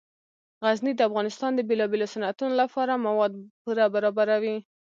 غزني 0.63 0.93
د 0.95 1.01
افغانستان 1.09 1.51
د 1.55 1.59
بیلابیلو 1.69 2.11
صنعتونو 2.13 2.53
لپاره 2.61 2.93
مواد 3.05 3.31
پوره 3.61 3.85
برابروي. 3.95 4.57